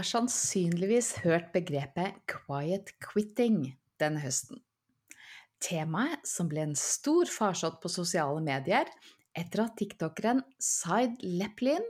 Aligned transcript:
Har 0.00 0.08
sannsynligvis 0.08 1.12
hørt 1.26 1.50
begrepet 1.52 2.16
'quiet 2.30 2.94
quitting' 3.04 3.74
denne 4.00 4.22
høsten. 4.22 4.62
Temaet 5.60 6.24
som 6.24 6.48
ble 6.48 6.62
en 6.64 6.76
stor 6.78 7.28
farsott 7.28 7.82
på 7.82 7.90
sosiale 7.92 8.40
medier 8.40 8.88
etter 9.36 9.66
at 9.66 9.76
tiktokeren 9.76 10.40
Zaid 10.56 11.20
Leplin 11.20 11.84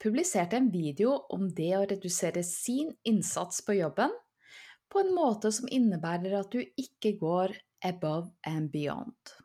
publiserte 0.00 0.56
en 0.56 0.70
video 0.72 1.18
om 1.36 1.50
det 1.52 1.70
å 1.76 1.84
redusere 1.84 2.40
sin 2.48 2.94
innsats 3.04 3.60
på 3.66 3.76
jobben 3.76 4.14
på 4.88 5.04
en 5.04 5.12
måte 5.12 5.52
som 5.52 5.68
innebærer 5.68 6.40
at 6.40 6.52
du 6.54 6.64
ikke 6.80 7.12
går 7.20 7.52
above 7.84 8.32
and 8.48 8.72
beyond. 8.72 9.36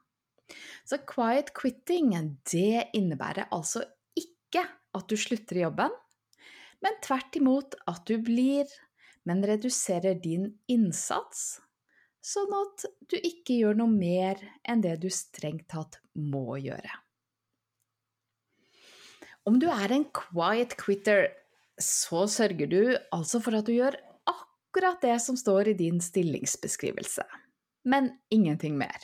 Så 0.88 1.04
quiet 1.04 1.52
quitting, 1.52 2.16
det 2.48 2.94
innebærer 2.96 3.52
altså 3.52 3.84
ikke 4.16 4.64
at 4.96 5.12
du 5.12 5.20
slutter 5.20 5.60
i 5.60 5.68
jobben, 5.68 5.92
men 6.84 7.00
tvert 7.04 7.36
imot 7.40 7.76
at 7.90 8.06
du 8.08 8.18
blir, 8.24 8.70
men 9.28 9.44
reduserer 9.46 10.20
din 10.24 10.48
innsats, 10.72 11.60
sånn 12.24 12.54
at 12.56 12.86
du 13.12 13.18
ikke 13.20 13.60
gjør 13.60 13.78
noe 13.80 13.92
mer 13.92 14.42
enn 14.68 14.84
det 14.84 14.98
du 15.04 15.10
strengt 15.14 15.68
tatt 15.72 16.00
må 16.16 16.58
gjøre. 16.60 16.92
Om 19.48 19.58
du 19.62 19.70
er 19.72 19.94
en 19.96 20.06
quiet 20.14 20.76
quitter, 20.80 21.30
så 21.80 22.26
sørger 22.30 22.70
du 22.70 22.82
altså 23.16 23.40
for 23.42 23.56
at 23.58 23.68
du 23.68 23.74
gjør 23.74 23.96
akkurat 24.30 25.00
det 25.02 25.16
som 25.24 25.38
står 25.40 25.72
i 25.72 25.78
din 25.80 26.02
stillingsbeskrivelse, 26.04 27.24
men 27.90 28.12
ingenting 28.30 28.76
mer. 28.78 29.00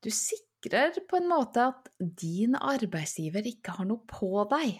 Du 0.00 0.08
sikrer 0.14 0.96
på 1.10 1.18
en 1.18 1.28
måte 1.28 1.66
at 1.72 1.90
din 1.98 2.56
arbeidsgiver 2.56 3.44
ikke 3.50 3.74
har 3.76 3.88
noe 3.90 4.06
på 4.08 4.46
deg. 4.52 4.78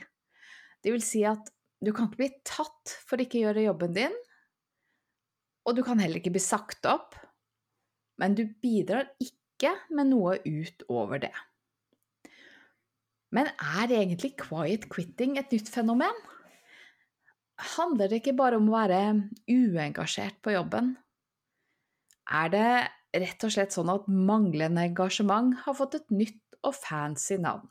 Det 0.81 0.95
vil 0.95 1.05
si 1.05 1.27
at 1.29 1.51
du 1.81 1.92
kan 1.97 2.11
ikke 2.11 2.20
bli 2.20 2.31
tatt 2.45 2.95
for 3.09 3.20
ikke 3.23 3.41
å 3.41 3.45
gjøre 3.48 3.67
jobben 3.69 3.95
din, 3.97 4.17
og 5.69 5.77
du 5.77 5.84
kan 5.84 6.00
heller 6.00 6.20
ikke 6.20 6.33
bli 6.34 6.42
sagt 6.42 6.87
opp, 6.89 7.17
men 8.20 8.37
du 8.37 8.45
bidrar 8.62 9.09
ikke 9.22 9.72
med 9.97 10.11
noe 10.12 10.39
utover 10.45 11.22
det. 11.22 11.34
Men 13.31 13.48
er 13.55 13.92
egentlig 13.95 14.34
quiet 14.41 14.89
quitting 14.91 15.37
et 15.39 15.53
nytt 15.55 15.70
fenomen? 15.70 16.17
Handler 17.77 18.11
det 18.11 18.20
ikke 18.20 18.37
bare 18.39 18.59
om 18.59 18.69
å 18.70 18.75
være 18.75 19.00
uengasjert 19.53 20.41
på 20.42 20.56
jobben? 20.56 20.94
Er 22.31 22.50
det 22.53 22.71
rett 23.21 23.47
og 23.47 23.53
slett 23.55 23.75
sånn 23.75 23.93
at 23.93 24.09
manglende 24.10 24.84
engasjement 24.88 25.55
har 25.65 25.76
fått 25.78 25.99
et 26.00 26.12
nytt 26.15 26.59
og 26.66 26.75
fancy 26.76 27.38
navn? 27.41 27.69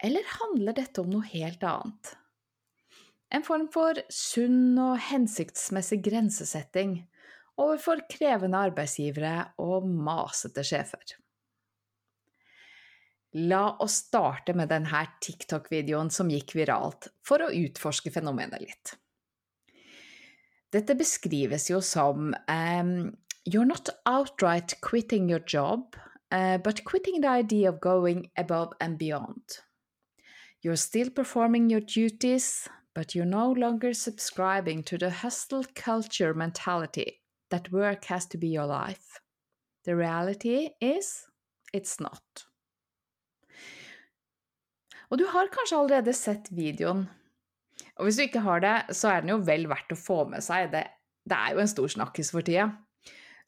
Eller 0.00 0.24
handler 0.38 0.76
dette 0.78 1.02
om 1.02 1.10
noe 1.12 1.26
helt 1.32 1.64
annet? 1.66 2.14
En 3.30 3.44
form 3.46 3.68
for 3.70 3.98
sunn 4.10 4.74
og 4.82 4.96
hensiktsmessig 5.06 6.00
grensesetting 6.02 6.96
overfor 7.60 8.02
krevende 8.10 8.58
arbeidsgivere 8.70 9.52
og 9.62 9.86
masete 9.86 10.64
sjefer. 10.66 11.16
La 13.38 13.76
oss 13.78 14.00
starte 14.08 14.56
med 14.58 14.72
denne 14.72 15.04
TikTok-videoen 15.22 16.10
som 16.10 16.30
gikk 16.32 16.56
viralt, 16.58 17.12
for 17.22 17.44
å 17.44 17.52
utforske 17.54 18.10
fenomenet 18.10 18.64
litt. 18.64 18.96
Dette 20.74 20.96
beskrives 20.98 21.68
jo 21.70 21.78
som 21.82 22.34
um, 22.34 22.94
You're 23.46 23.66
not 23.66 23.88
outright 24.06 24.74
quitting 24.82 25.30
your 25.30 25.42
job, 25.46 25.96
uh, 26.30 26.58
but 26.58 26.84
quitting 26.84 27.20
the 27.20 27.28
idea 27.28 27.70
of 27.70 27.80
going 27.80 28.30
above 28.36 28.74
and 28.80 28.98
beyond. 28.98 29.62
You're 30.62 30.76
still 30.76 31.10
performing 31.10 31.70
your 31.70 31.80
duties, 31.80 32.68
but 32.94 33.14
you're 33.14 33.24
no 33.24 33.52
longer 33.52 33.94
subscribing 33.94 34.82
to 34.84 34.98
the 34.98 35.10
hustle 35.10 35.64
culture 35.74 36.34
mentality 36.34 37.20
that 37.50 37.72
work 37.72 38.04
has 38.06 38.26
to 38.26 38.38
be 38.38 38.48
your 38.48 38.66
life. 38.66 39.20
The 39.84 39.96
reality 39.96 40.70
is 40.80 41.26
it's 41.72 42.00
not. 42.00 42.46
Og 45.10 45.18
du 45.18 45.26
har 45.26 45.50
kanskje 45.50 45.78
allerede 45.78 46.14
sett 46.14 46.50
videoen. 46.54 47.08
Og 47.98 48.06
hvis 48.06 48.20
du 48.20 48.22
ikke 48.26 48.44
har 48.44 48.62
det, 48.62 48.76
så 48.96 49.10
er 49.10 49.24
den 49.24 49.34
jo 49.34 49.40
vel 49.44 49.66
verdt 49.70 49.92
å 49.92 49.98
få 49.98 50.22
med 50.30 50.44
seg. 50.44 50.70
Det, 50.72 50.84
det 51.26 51.36
er 51.36 51.56
jo 51.56 51.62
en 51.62 51.72
stor 51.72 51.90
snakkis 51.96 52.30
for 52.34 52.46
tida. 52.46 52.68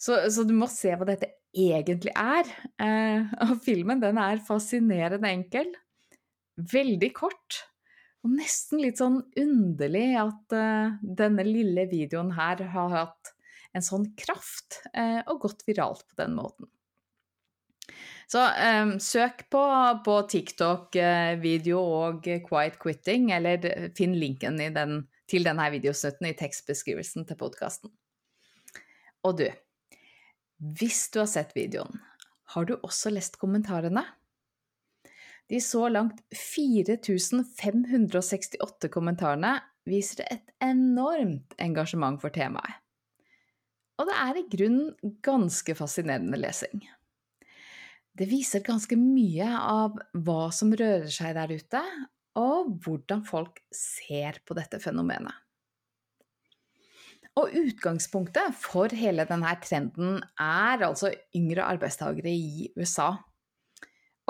Så, 0.02 0.18
så, 0.34 0.42
du 0.42 0.54
må 0.56 0.66
se 0.66 0.90
hva 0.98 1.06
dette 1.06 1.30
egentlig 1.54 2.10
er. 2.18 2.48
Eh, 2.82 3.30
og 3.46 3.60
filmen 3.62 4.02
den 4.02 4.18
er 4.18 4.42
fascinerende 4.42 5.30
enkel. 5.30 5.70
Veldig 6.72 7.12
kort. 7.14 7.62
Og 8.22 8.34
nesten 8.36 8.82
litt 8.82 9.00
sånn 9.00 9.18
underlig 9.38 10.12
at 10.20 10.54
uh, 10.54 10.98
denne 11.02 11.46
lille 11.46 11.88
videoen 11.90 12.30
her 12.36 12.62
har 12.74 12.94
hatt 12.94 13.32
en 13.74 13.84
sånn 13.84 14.12
kraft 14.18 14.82
uh, 14.94 15.24
og 15.26 15.48
gått 15.48 15.64
viralt 15.66 16.04
på 16.06 16.20
den 16.20 16.36
måten. 16.38 16.70
Så 18.30 18.40
um, 18.40 18.94
søk 19.02 19.42
på, 19.52 19.62
på 20.06 20.14
TikTok-video 20.32 21.80
og 21.82 22.28
Quiet 22.46 22.78
Quitting, 22.80 23.32
eller 23.36 23.90
finn 23.98 24.14
linken 24.16 24.56
den, 24.62 25.02
til 25.28 25.44
denne 25.44 25.66
videosnutten 25.74 26.30
i 26.30 26.36
tekstbeskrivelsen 26.38 27.26
til 27.28 27.38
podkasten. 27.42 27.92
Og 29.26 29.36
du, 29.42 29.46
hvis 30.78 31.04
du 31.12 31.20
har 31.20 31.28
sett 31.30 31.52
videoen, 31.58 32.00
har 32.54 32.66
du 32.68 32.78
også 32.80 33.12
lest 33.12 33.36
kommentarene? 33.42 34.04
De 35.52 35.58
så 35.60 35.84
langt 35.92 36.22
4568 36.32 38.88
kommentarene 38.88 39.60
viser 39.84 40.24
et 40.32 40.48
enormt 40.64 41.52
engasjement 41.60 42.16
for 42.22 42.32
temaet. 42.32 42.78
Og 44.00 44.08
det 44.08 44.14
er 44.16 44.38
i 44.40 44.48
grunnen 44.54 44.96
ganske 45.20 45.74
fascinerende 45.76 46.40
lesing. 46.40 46.80
Det 48.16 48.24
viser 48.30 48.64
ganske 48.64 48.96
mye 48.96 49.44
av 49.52 50.00
hva 50.24 50.48
som 50.56 50.72
rører 50.72 51.12
seg 51.12 51.36
der 51.36 51.52
ute, 51.52 51.82
og 52.40 52.80
hvordan 52.80 53.20
folk 53.28 53.60
ser 53.76 54.40
på 54.48 54.56
dette 54.56 54.80
fenomenet. 54.80 55.36
Og 57.36 57.52
utgangspunktet 57.60 58.56
for 58.60 58.88
hele 58.96 59.24
denne 59.28 59.52
trenden 59.60 60.24
er 60.40 60.80
altså 60.88 61.12
yngre 61.36 61.68
arbeidstakere 61.76 62.32
i 62.32 62.72
USA 62.76 63.20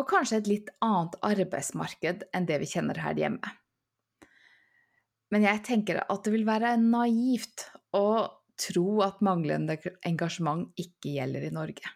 og 0.01 0.09
kanskje 0.09 0.41
et 0.41 0.51
litt 0.51 0.71
annet 0.85 1.19
arbeidsmarked 1.27 2.29
enn 2.33 2.47
det 2.49 2.61
vi 2.63 2.71
kjenner 2.71 3.01
her 3.03 3.19
hjemme. 3.19 3.57
Men 5.33 5.47
jeg 5.47 5.65
tenker 5.65 6.03
at 6.03 6.25
det 6.25 6.33
vil 6.35 6.47
være 6.49 6.77
naivt 6.81 7.67
å 7.97 8.07
tro 8.61 9.03
at 9.05 9.23
manglende 9.25 9.79
engasjement 10.07 10.69
ikke 10.81 11.17
gjelder 11.17 11.47
i 11.49 11.53
Norge. 11.55 11.93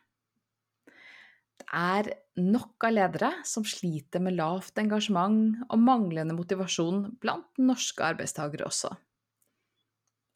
Det 1.56 1.66
er 1.76 2.08
nok 2.40 2.84
av 2.86 2.94
ledere 2.94 3.30
som 3.48 3.64
sliter 3.66 4.22
med 4.24 4.36
lavt 4.38 4.78
engasjement 4.80 5.66
og 5.66 5.82
manglende 5.82 6.36
motivasjon 6.36 7.02
blant 7.20 7.60
norske 7.60 8.04
arbeidstakere 8.04 8.68
også. 8.68 8.92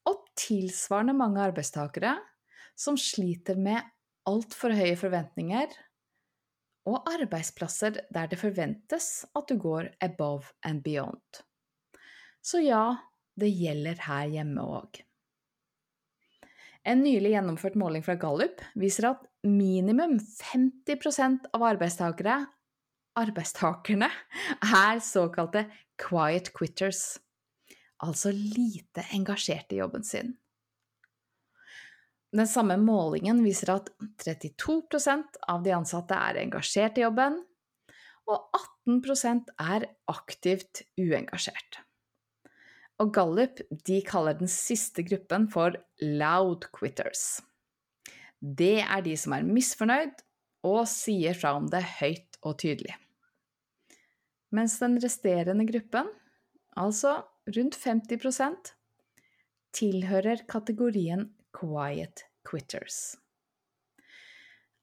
Og 0.09 0.25
tilsvarende 0.37 1.15
mange 1.17 1.41
arbeidstakere 1.43 2.15
som 2.77 2.97
sliter 2.99 3.57
med 3.57 3.81
altfor 4.29 4.73
høye 4.77 4.97
forventninger 4.97 5.73
og 6.91 7.07
arbeidsplasser 7.09 8.01
der 8.13 8.27
det 8.31 8.39
forventes 8.41 9.23
at 9.35 9.47
du 9.49 9.57
går 9.59 9.89
above 10.03 10.51
and 10.67 10.83
beyond. 10.83 11.41
Så 12.43 12.61
ja, 12.63 12.97
det 13.39 13.51
gjelder 13.53 14.01
her 14.07 14.27
hjemme 14.33 14.65
òg. 14.65 15.01
En 16.81 17.03
nylig 17.05 17.35
gjennomført 17.35 17.77
måling 17.77 18.01
fra 18.05 18.15
Gallup 18.17 18.63
viser 18.79 19.11
at 19.11 19.25
minimum 19.45 20.17
50% 20.17 21.51
av 21.53 21.65
arbeidstakere, 21.69 22.39
arbeidstakerne 23.21 24.09
er 24.65 25.01
såkalte 25.05 25.67
quiet 26.01 26.49
quitters, 26.57 27.19
altså 28.01 28.33
lite 28.33 29.05
engasjerte 29.13 29.77
i 29.77 29.81
jobben 29.83 30.05
sin. 30.07 30.33
Den 32.31 32.47
samme 32.47 32.77
målingen 32.79 33.41
viser 33.43 33.73
at 33.73 33.89
32% 34.23 35.39
av 35.51 35.63
de 35.65 35.73
ansatte 35.75 36.15
er 36.15 36.39
engasjert 36.45 36.99
i 36.99 37.03
jobben, 37.03 37.41
og 38.31 38.61
18% 38.87 39.51
er 39.59 39.87
aktivt 40.11 40.85
uengasjert. 40.99 41.81
Og 43.01 43.11
Gallup 43.15 43.59
de 43.87 43.99
kaller 44.05 44.37
den 44.39 44.51
siste 44.51 45.03
gruppen 45.03 45.49
for 45.51 45.75
loud 45.99 46.69
quitters. 46.77 47.41
Det 48.39 48.79
er 48.81 49.03
de 49.03 49.17
som 49.19 49.35
er 49.35 49.45
misfornøyd 49.45 50.23
og 50.69 50.85
sier 50.89 51.35
fra 51.37 51.55
om 51.57 51.67
det 51.69 51.81
høyt 51.99 52.39
og 52.45 52.59
tydelig. 52.61 52.95
Mens 54.55 54.77
den 54.81 54.97
resterende 55.01 55.65
gruppen, 55.67 56.07
altså 56.79 57.17
rundt 57.55 57.77
50% 57.79 58.73
tilhører 59.75 60.43
kategorien 60.51 61.29
quiet 61.55 62.25
quitters. 62.47 63.17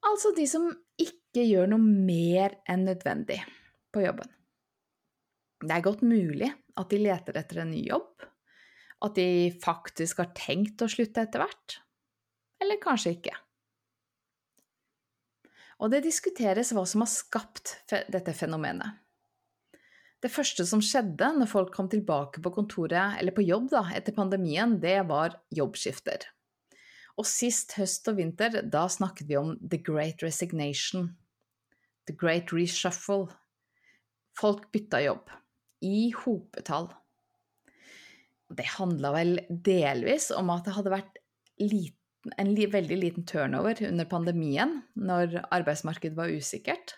Altså 0.06 0.32
de 0.37 0.47
som 0.49 0.69
ikke 1.00 1.44
gjør 1.44 1.70
noe 1.73 1.82
mer 1.82 2.59
enn 2.70 2.87
nødvendig 2.87 3.41
på 3.94 4.05
jobben. 4.05 4.31
Det 5.59 5.75
er 5.75 5.85
godt 5.85 6.05
mulig 6.06 6.53
at 6.79 6.93
de 6.93 7.00
leter 7.03 7.38
etter 7.41 7.65
en 7.65 7.73
ny 7.75 7.82
jobb, 7.88 8.23
at 9.03 9.19
de 9.19 9.50
faktisk 9.62 10.23
har 10.23 10.31
tenkt 10.38 10.82
å 10.82 10.91
slutte 10.91 11.25
etter 11.25 11.43
hvert, 11.43 11.81
eller 12.62 12.81
kanskje 12.82 13.17
ikke. 13.17 13.35
Og 15.82 15.93
det 15.93 16.05
diskuteres 16.06 16.73
hva 16.75 16.85
som 16.87 17.05
har 17.05 17.11
skapt 17.11 17.76
dette 17.91 18.35
fenomenet. 18.35 18.99
Det 20.19 20.31
første 20.35 20.65
som 20.67 20.81
skjedde 20.82 21.29
når 21.37 21.50
folk 21.50 21.70
kom 21.75 21.87
tilbake 21.91 22.43
på 22.43 22.50
kontoret, 22.55 23.20
eller 23.20 23.35
på 23.35 23.44
jobb 23.47 23.69
da, 23.70 23.85
etter 23.94 24.15
pandemien, 24.17 24.75
det 24.82 24.99
var 25.06 25.37
jobbskifter. 25.55 26.26
Og 27.19 27.26
sist 27.26 27.75
høst 27.79 28.06
og 28.11 28.20
vinter, 28.20 28.61
da 28.62 28.85
snakket 28.91 29.26
vi 29.31 29.38
om 29.38 29.56
the 29.59 29.81
great 29.82 30.23
resignation. 30.23 31.11
The 32.06 32.15
great 32.15 32.53
reshuffle. 32.55 33.26
Folk 34.38 34.69
bytta 34.73 35.03
jobb. 35.03 35.32
I 35.82 36.12
hopetall. 36.15 36.93
Det 38.49 38.67
handla 38.79 39.12
vel 39.12 39.35
delvis 39.50 40.31
om 40.35 40.50
at 40.55 40.65
det 40.67 40.76
hadde 40.79 40.94
vært 40.94 41.19
liten, 41.61 41.97
en 42.38 42.55
veldig 42.55 42.97
liten 42.99 43.26
turnover 43.29 43.82
under 43.88 44.09
pandemien, 44.09 44.81
når 44.97 45.41
arbeidsmarkedet 45.55 46.17
var 46.19 46.32
usikkert. 46.32 46.97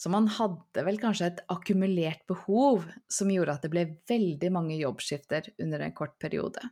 Så 0.00 0.08
man 0.08 0.30
hadde 0.32 0.84
vel 0.86 0.96
kanskje 1.00 1.28
et 1.28 1.42
akkumulert 1.52 2.22
behov 2.30 2.86
som 3.12 3.30
gjorde 3.30 3.58
at 3.58 3.66
det 3.66 3.72
ble 3.74 3.84
veldig 4.08 4.50
mange 4.54 4.78
jobbskifter 4.80 5.50
under 5.60 5.84
en 5.84 5.96
kort 5.96 6.16
periode. 6.22 6.62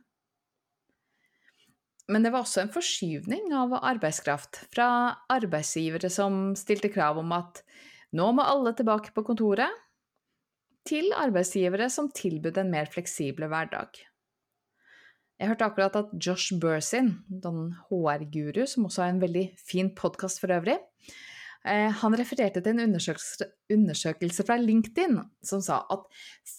Men 2.09 2.25
det 2.25 2.31
var 2.33 2.41
også 2.41 2.63
en 2.63 2.73
forskyvning 2.73 3.51
av 3.53 3.75
arbeidskraft 3.77 4.63
fra 4.73 4.89
arbeidsgivere 5.29 6.09
som 6.09 6.55
stilte 6.57 6.89
krav 6.89 7.19
om 7.21 7.35
at 7.37 7.61
nå 8.17 8.31
må 8.33 8.45
alle 8.49 8.73
tilbake 8.73 9.13
på 9.13 9.23
kontoret, 9.27 9.69
til 10.89 11.11
arbeidsgivere 11.13 11.89
som 11.93 12.07
tilbød 12.15 12.57
en 12.57 12.71
mer 12.73 12.89
fleksible 12.89 13.49
hverdag. 13.51 13.99
Jeg 15.39 15.51
hørte 15.51 15.67
akkurat 15.69 15.95
at 15.95 16.11
Josh 16.17 16.57
Bursin, 16.59 17.13
den 17.29 17.75
HR-guru, 17.87 18.65
som 18.67 18.87
også 18.89 19.05
har 19.05 19.13
en 19.13 19.21
veldig 19.21 19.45
fin 19.55 19.93
podkast 19.95 20.41
for 20.41 20.51
øvrig, 20.51 20.79
eh, 21.63 21.93
han 22.01 22.17
refererte 22.17 22.63
til 22.65 22.73
en 22.73 22.89
undersøkelse, 22.89 24.47
fra 24.49 24.57
LinkedIn 24.57 25.19
som 25.45 25.61
sa 25.61 25.83
at 25.93 26.09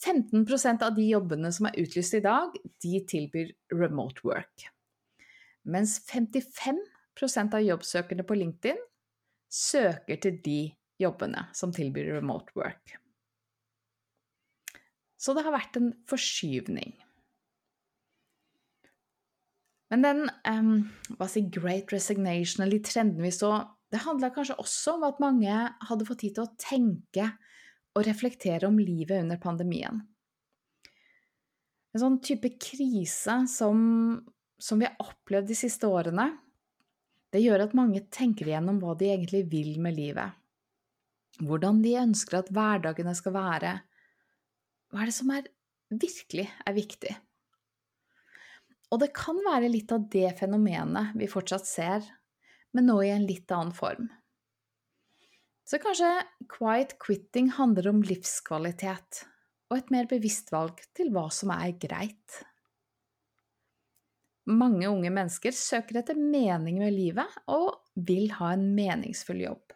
15% 0.07 0.87
av 0.87 0.95
de 0.97 1.11
jobbene 1.11 1.53
som 1.53 1.67
er 1.67 1.81
utlyst 1.83 2.15
i 2.17 2.25
dag, 2.25 2.55
de 2.81 3.03
tilbyr 3.11 3.51
remote 3.75 4.23
work. 4.25 4.71
Mens 5.71 5.99
55% 6.11 7.57
av 7.57 7.65
jobbsøkerne 7.65 8.27
på 8.27 8.39
LinkedIn 8.39 8.81
søker 9.51 10.21
til 10.23 10.41
de 10.45 10.61
jobbene 11.01 11.47
som 11.57 11.73
tilbyr 11.75 12.13
remote 12.19 12.55
work. 12.59 12.97
Så 15.21 15.35
det 15.37 15.45
har 15.45 15.55
vært 15.55 15.77
en 15.77 15.93
forskyvning. 16.09 16.95
Men 19.91 20.07
den 20.07 20.21
um, 20.47 20.75
hva 21.19 21.27
si, 21.29 21.43
great 21.51 21.93
resignation, 21.93 22.63
eller 22.65 22.79
de 22.79 22.87
trendene 22.87 23.27
vi 23.27 23.35
så, 23.35 23.53
det 23.91 24.05
handla 24.05 24.31
kanskje 24.33 24.59
også 24.63 24.97
om 24.97 25.07
at 25.09 25.23
mange 25.23 25.55
hadde 25.89 26.07
fått 26.07 26.23
tid 26.23 26.37
til 26.37 26.47
å 26.47 26.55
tenke 26.63 27.27
og 27.99 28.07
reflektere 28.07 28.69
om 28.69 28.79
livet 28.79 29.25
under 29.25 29.41
pandemien. 29.43 30.05
En 31.91 32.03
sånn 32.05 32.21
type 32.23 32.53
krise 32.63 33.41
som, 33.51 33.81
som 34.61 34.81
vi 34.81 34.89
har 34.89 35.01
opplevd 35.01 35.49
de 35.51 35.57
siste 35.59 35.89
årene, 35.89 36.29
det 37.31 37.43
gjør 37.45 37.65
at 37.65 37.77
mange 37.79 38.03
tenker 38.13 38.49
igjennom 38.51 38.81
hva 38.83 38.97
de 38.99 39.09
egentlig 39.13 39.45
vil 39.51 39.79
med 39.83 39.97
livet. 39.97 40.37
Hvordan 41.41 41.81
de 41.85 41.95
ønsker 42.01 42.41
at 42.41 42.51
hverdagene 42.53 43.15
skal 43.17 43.37
være, 43.37 43.75
hva 44.91 45.03
er 45.03 45.11
det 45.11 45.17
som 45.17 45.31
er, 45.33 45.47
virkelig 45.91 46.49
er 46.67 46.77
viktig? 46.77 47.13
Og 48.91 48.99
det 49.03 49.13
kan 49.15 49.39
være 49.47 49.71
litt 49.71 49.93
av 49.95 50.09
det 50.11 50.33
fenomenet 50.41 51.15
vi 51.19 51.31
fortsatt 51.31 51.69
ser, 51.69 52.03
men 52.75 52.91
nå 52.91 52.99
i 53.07 53.13
en 53.15 53.27
litt 53.27 53.51
annen 53.55 53.75
form. 53.75 54.11
Så 55.67 55.79
kanskje 55.79 56.11
quiet 56.51 56.97
quitting 57.03 57.53
handler 57.55 57.93
om 57.93 58.03
livskvalitet 58.03 59.25
og 59.71 59.77
et 59.77 59.93
mer 59.95 60.09
bevisst 60.11 60.51
valg 60.51 60.83
til 60.99 61.13
hva 61.15 61.29
som 61.31 61.53
er 61.55 61.77
greit. 61.79 62.41
Mange 64.49 64.89
unge 64.89 65.11
mennesker 65.13 65.53
søker 65.55 66.01
etter 66.01 66.17
mening 66.17 66.81
med 66.81 66.95
livet 66.97 67.43
og 67.53 67.83
vil 67.95 68.31
ha 68.39 68.55
en 68.55 68.71
meningsfull 68.77 69.43
jobb. 69.45 69.75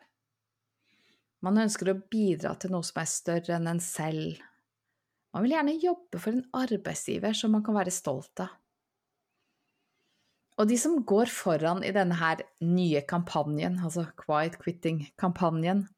Man 1.44 1.60
ønsker 1.60 1.92
å 1.92 2.00
bidra 2.10 2.54
til 2.56 2.72
noe 2.72 2.86
som 2.86 3.02
er 3.02 3.10
større 3.10 3.58
enn 3.58 3.68
en 3.68 3.82
selv, 3.84 4.40
man 5.34 5.42
vil 5.42 5.56
gjerne 5.56 5.80
jobbe 5.82 6.20
for 6.22 6.30
en 6.30 6.44
arbeidsgiver 6.54 7.34
som 7.34 7.56
man 7.56 7.64
kan 7.66 7.74
være 7.74 7.92
stolt 7.94 8.44
av. 8.44 8.52
Og 10.62 10.68
de 10.70 10.76
som 10.78 11.00
går 11.02 11.26
foran 11.34 11.82
i 11.82 11.90
denne 11.90 12.14
her 12.14 12.44
nye 12.62 13.00
kampanjen, 13.10 13.80
altså 13.82 14.04
Quiet 14.20 14.60
Quitting-kampanjen, 14.60 15.88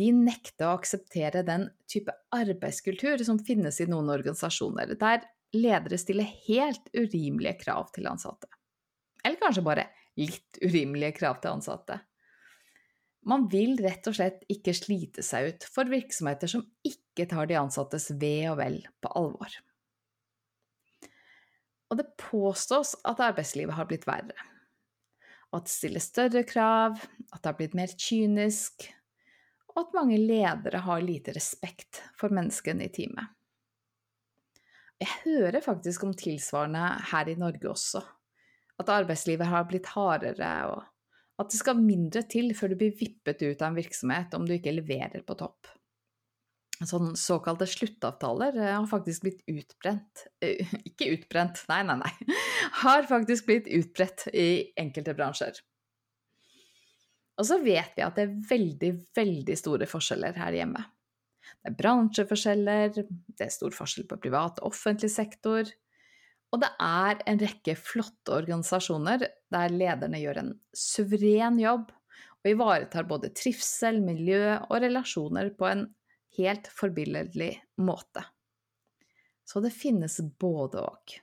de 0.00 0.06
nekter 0.16 0.70
å 0.70 0.78
akseptere 0.78 1.42
den 1.44 1.66
type 1.84 2.14
arbeidskultur 2.32 3.20
som 3.26 3.42
finnes 3.44 3.82
i 3.84 3.88
noen 3.90 4.08
organisasjoner, 4.14 4.94
der 4.96 5.26
ledere 5.56 5.98
stiller 6.00 6.28
helt 6.46 6.88
urimelige 6.96 7.58
krav 7.64 7.90
til 7.94 8.08
ansatte. 8.10 8.48
Eller 9.22 9.38
kanskje 9.40 9.64
bare 9.66 9.88
litt 10.18 10.58
urimelige 10.64 11.16
krav 11.20 11.40
til 11.42 11.54
ansatte. 11.54 11.98
Man 13.28 13.46
vil 13.50 13.76
rett 13.78 14.06
og 14.10 14.16
slett 14.18 14.40
ikke 14.50 14.74
slite 14.74 15.22
seg 15.22 15.52
ut 15.52 15.66
for 15.70 15.90
virksomheter 15.90 16.50
som 16.50 16.64
ikke 16.86 17.28
tar 17.30 17.46
de 17.46 17.58
ansattes 17.60 18.10
ve 18.18 18.48
og 18.50 18.58
vel 18.58 18.80
på 19.02 19.12
alvor. 19.18 19.60
Og 21.92 22.00
det 22.00 22.08
påstås 22.18 22.96
at 23.06 23.20
arbeidslivet 23.20 23.76
har 23.76 23.86
blitt 23.86 24.08
verre. 24.08 24.48
At 25.52 25.68
det 25.68 25.74
stiller 25.74 26.02
større 26.02 26.42
krav, 26.48 26.96
at 26.96 27.38
det 27.38 27.50
har 27.50 27.58
blitt 27.58 27.76
mer 27.76 27.92
kynisk, 27.92 28.88
og 29.72 29.84
at 29.84 29.94
mange 29.96 30.16
ledere 30.18 30.80
har 30.84 31.04
lite 31.04 31.34
respekt 31.36 32.00
for 32.18 32.32
menneskene 32.32 32.88
i 32.88 32.92
teamet. 32.92 33.28
Jeg 35.02 35.10
hører 35.24 35.64
faktisk 35.64 36.04
om 36.06 36.14
tilsvarende 36.14 36.84
her 37.10 37.30
i 37.32 37.38
Norge 37.38 37.70
også. 37.72 38.02
At 38.78 38.90
arbeidslivet 38.92 39.50
har 39.50 39.66
blitt 39.68 39.90
hardere, 39.96 40.50
og 40.70 41.42
at 41.42 41.50
det 41.50 41.58
skal 41.58 41.80
mindre 41.80 42.22
til 42.30 42.52
før 42.56 42.72
du 42.72 42.78
blir 42.84 42.94
vippet 42.98 43.42
ut 43.42 43.62
av 43.62 43.70
en 43.70 43.78
virksomhet 43.78 44.34
om 44.38 44.46
du 44.46 44.54
ikke 44.54 44.74
leverer 44.74 45.24
på 45.26 45.36
topp. 45.40 45.72
Sånn 46.88 47.12
såkalte 47.18 47.66
sluttavtaler 47.70 48.56
eh, 48.58 48.72
har 48.74 48.86
faktisk 48.90 49.26
blitt 49.26 49.42
utbrent 49.50 50.24
eh, 50.42 50.66
Ikke 50.88 51.12
utbrent, 51.14 51.60
nei, 51.70 51.82
nei, 51.86 51.98
nei. 52.00 52.12
Har 52.82 53.06
faktisk 53.06 53.46
blitt 53.46 53.68
utbredt 53.70 54.24
i 54.32 54.72
enkelte 54.80 55.14
bransjer. 55.14 55.60
Og 57.38 57.46
så 57.48 57.58
vet 57.62 57.94
vi 57.96 58.04
at 58.04 58.18
det 58.18 58.26
er 58.26 58.34
veldig, 58.48 58.90
veldig 59.16 59.56
store 59.58 59.86
forskjeller 59.88 60.36
her 60.42 60.56
hjemme. 60.58 60.82
Det 61.60 61.70
er 61.70 61.78
bransjeforskjeller, 61.78 62.92
det 62.96 63.46
er 63.46 63.52
stor 63.52 63.74
forskjell 63.76 64.08
på 64.10 64.20
privat 64.22 64.60
og 64.60 64.72
offentlig 64.72 65.10
sektor, 65.12 65.68
og 66.52 66.60
det 66.60 66.68
er 66.84 67.22
en 67.30 67.40
rekke 67.40 67.74
flotte 67.80 68.34
organisasjoner 68.36 69.24
der 69.52 69.72
lederne 69.72 70.20
gjør 70.20 70.42
en 70.42 70.52
suveren 70.76 71.58
jobb 71.62 71.90
og 72.42 72.50
ivaretar 72.50 73.06
både 73.08 73.32
trivsel, 73.38 74.02
miljø 74.04 74.58
og 74.66 74.76
relasjoner 74.82 75.52
på 75.56 75.68
en 75.70 75.86
helt 76.36 76.68
forbilledlig 76.72 77.54
måte. 77.80 78.24
Så 79.48 79.62
det 79.64 79.72
finnes 79.74 80.18
både 80.40 80.82
og. 80.82 81.18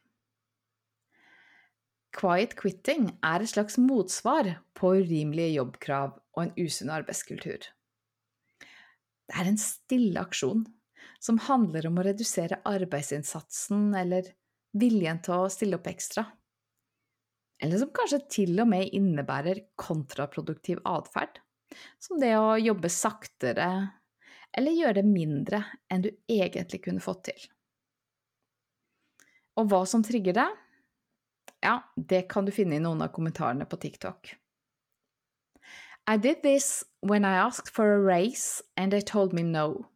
Quiet 2.16 2.56
quitting 2.58 3.12
er 3.26 3.44
et 3.44 3.52
slags 3.52 3.78
motsvar 3.78 4.56
på 4.78 4.96
urimelige 4.98 5.60
jobbkrav 5.60 6.16
og 6.36 6.42
en 6.42 6.56
usunn 6.58 6.90
arbeidskultur. 6.94 7.70
Det 9.30 9.38
er 9.38 9.50
en 9.52 9.62
stille 9.62 10.22
aksjon 10.22 10.64
som 11.22 11.38
handler 11.46 11.86
om 11.90 12.00
å 12.00 12.06
redusere 12.08 12.62
arbeidsinnsatsen 12.66 13.94
eller 14.00 14.32
viljen 14.80 15.22
til 15.26 15.36
å 15.36 15.52
stille 15.54 15.78
opp 15.78 15.88
ekstra. 15.92 16.26
eller 17.62 17.78
som 17.78 17.90
kanskje 17.92 18.22
til 18.32 18.60
og 18.64 18.70
med 18.72 18.94
innebærer 18.96 19.60
kontraproduktiv 19.76 20.80
atferd, 20.88 21.42
som 22.00 22.20
det 22.20 22.32
å 22.40 22.56
jobbe 22.56 22.88
saktere 22.90 23.68
eller 24.56 24.72
gjøre 24.72 25.02
det 25.02 25.10
mindre 25.10 25.64
enn 25.92 26.06
du 26.06 26.10
egentlig 26.32 26.82
kunne 26.86 27.04
fått 27.04 27.24
til. 27.30 27.42
Og 29.60 29.68
hva 29.68 29.84
som 29.86 30.04
trigger 30.04 30.34
deg? 30.40 30.56
Ja, 31.60 31.82
det 31.96 32.30
kan 32.32 32.48
du 32.48 32.52
finne 32.56 32.78
i 32.78 32.84
noen 32.84 33.04
av 33.04 33.12
kommentarene 33.12 33.68
på 33.68 33.76
TikTok. 33.76 34.32
I 36.08 36.18
did 36.18 36.40
this 36.42 36.86
when 37.02 37.26
I 37.26 37.36
asked 37.36 37.70
for 37.70 37.94
a 37.94 38.00
raise 38.00 38.62
and 38.78 38.92
they 38.92 39.02
told 39.02 39.34
me 39.34 39.44
no, 39.44 39.88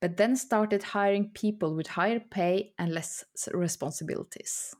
but 0.00 0.16
then 0.16 0.36
started 0.36 0.82
hiring 0.82 1.30
people 1.30 1.74
with 1.74 1.86
higher 1.86 2.20
pay 2.20 2.74
and 2.78 2.92
less 2.92 3.24
responsibilities. 3.52 4.74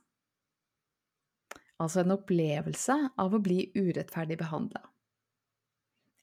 Altså 1.79 2.03
en 2.03 2.11
opplevelse 2.15 2.95
av 3.17 3.33
å 3.33 3.41
bli 3.43 3.71
urettferdig 3.75 4.37
behandla. 4.39 4.83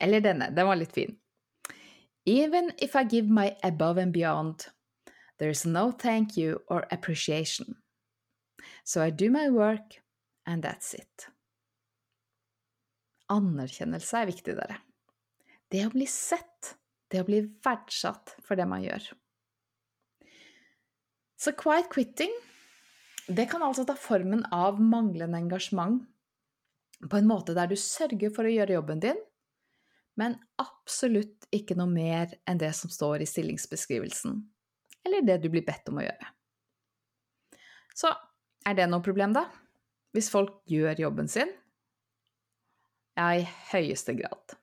Eller 0.01 0.23
denne, 0.25 0.51
den 0.55 0.67
var 0.67 0.79
litt 0.81 0.93
fin. 0.93 1.17
Even 2.25 2.71
if 2.79 2.95
I 2.97 3.05
give 3.05 3.29
my 3.29 3.57
above 3.63 3.99
and 3.99 4.13
beyond, 4.13 4.69
there 5.39 5.51
is 5.51 5.67
no 5.67 5.91
thank 5.91 6.37
you 6.37 6.61
or 6.69 6.87
appreciation. 6.91 7.77
So 8.85 9.03
I 9.03 9.11
do 9.11 9.31
my 9.31 9.49
work, 9.49 10.01
and 10.47 10.63
that's 10.63 10.95
it. 10.95 11.29
Anerkjennelse 13.31 14.23
er 14.23 14.31
viktig, 14.31 14.57
dere. 14.57 14.81
Det 15.71 15.85
å 15.87 15.93
bli 15.93 16.07
sett, 16.11 16.75
det 17.11 17.23
å 17.23 17.27
bli 17.29 17.43
verdsatt 17.65 18.35
for 18.43 18.59
det 18.59 18.67
man 18.69 18.83
gjør. 18.83 19.05
Så 21.41 21.55
quiet 21.57 21.89
quitting, 21.93 22.33
det 23.31 23.47
kan 23.51 23.63
altså 23.63 23.87
ta 23.89 23.95
formen 23.97 24.43
av 24.53 24.81
manglende 24.83 25.39
engasjement 25.39 26.03
på 27.01 27.17
en 27.17 27.29
måte 27.31 27.55
der 27.57 27.71
du 27.71 27.79
sørger 27.81 28.33
for 28.35 28.45
å 28.45 28.53
gjøre 28.53 28.77
jobben 28.77 29.01
din, 29.01 29.21
men 30.21 30.37
absolutt 30.61 31.47
ikke 31.55 31.79
noe 31.79 31.89
mer 31.89 32.35
enn 32.51 32.61
det 32.61 32.73
som 32.77 32.93
står 32.93 33.23
i 33.25 33.31
stillingsbeskrivelsen, 33.31 34.37
eller 35.07 35.25
det 35.25 35.39
du 35.41 35.49
blir 35.53 35.65
bedt 35.65 35.89
om 35.89 36.03
å 36.03 36.05
gjøre. 36.05 36.35
Så 37.97 38.11
er 38.69 38.77
det 38.77 38.91
noe 38.91 39.05
problem, 39.05 39.33
da? 39.33 39.47
Hvis 40.13 40.29
folk 40.33 40.61
gjør 40.69 41.07
jobben 41.07 41.31
sin? 41.31 41.49
Ja, 43.17 43.33
i 43.39 43.47
høyeste 43.71 44.13
grad. 44.19 44.59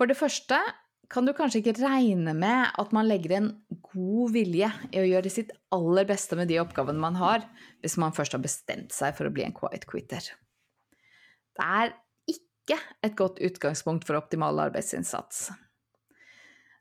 For 0.00 0.08
det 0.08 0.16
første 0.16 0.56
kan 1.12 1.26
du 1.28 1.34
kanskje 1.36 1.60
ikke 1.60 1.82
regne 1.82 2.32
med 2.32 2.70
at 2.80 2.92
man 2.96 3.04
legger 3.04 3.34
en 3.36 3.48
god 3.84 4.30
vilje 4.32 4.70
i 4.94 5.00
å 5.02 5.04
gjøre 5.04 5.32
sitt 5.32 5.50
aller 5.76 6.06
beste 6.08 6.38
med 6.40 6.48
de 6.48 6.56
oppgavene 6.62 7.02
man 7.02 7.18
har, 7.20 7.44
hvis 7.84 7.98
man 8.00 8.14
først 8.16 8.32
har 8.32 8.40
bestemt 8.40 8.96
seg 8.96 9.12
for 9.18 9.28
å 9.28 9.34
bli 9.34 9.44
en 9.44 9.52
quiet 9.52 9.84
quitter. 9.90 10.30
Det 11.52 11.66
er 11.66 11.92
ikke 12.32 12.78
et 13.04 13.18
godt 13.18 13.42
utgangspunkt 13.44 14.08
for 14.08 14.16
optimal 14.16 14.62
arbeidsinnsats. 14.64 15.50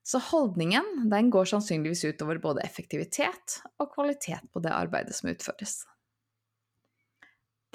Så 0.08 0.24
holdningen 0.30 1.10
den 1.12 1.28
går 1.36 1.52
sannsynligvis 1.52 2.08
utover 2.08 2.40
både 2.40 2.64
effektivitet 2.64 3.60
og 3.84 3.92
kvalitet 3.98 4.48
på 4.54 4.64
det 4.64 4.72
arbeidet 4.72 5.20
som 5.20 5.34
utføres. 5.34 5.82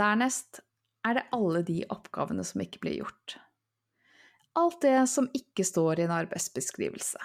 Dernest 0.00 0.64
er 1.04 1.20
det 1.20 1.28
alle 1.36 1.60
de 1.68 1.82
oppgavene 1.92 2.48
som 2.48 2.64
ikke 2.64 2.80
blir 2.80 3.02
gjort. 3.04 3.42
Alt 4.54 4.82
det 4.82 5.06
som 5.10 5.26
ikke 5.34 5.64
står 5.66 6.00
i 6.00 6.06
en 6.06 6.14
arbeidsbeskrivelse. 6.14 7.18